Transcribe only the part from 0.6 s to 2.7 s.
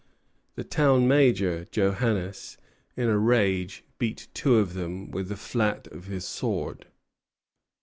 town major, Joannès,